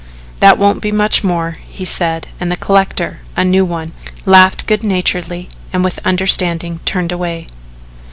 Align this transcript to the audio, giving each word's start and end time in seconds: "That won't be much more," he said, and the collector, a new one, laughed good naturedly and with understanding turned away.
"That 0.39 0.57
won't 0.57 0.81
be 0.81 0.91
much 0.91 1.23
more," 1.23 1.57
he 1.67 1.85
said, 1.85 2.25
and 2.39 2.51
the 2.51 2.55
collector, 2.55 3.19
a 3.37 3.45
new 3.45 3.63
one, 3.63 3.91
laughed 4.25 4.65
good 4.65 4.83
naturedly 4.83 5.47
and 5.71 5.83
with 5.83 5.99
understanding 6.03 6.79
turned 6.85 7.11
away. 7.11 7.45